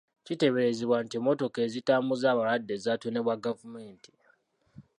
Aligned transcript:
Kiteeberezebwa 0.25 0.97
nti 1.05 1.13
emmotoka 1.19 1.59
ezitambuza 1.67 2.25
abalwadde 2.29 2.75
zatonebwa 2.85 3.35
gavumenti. 3.45 4.11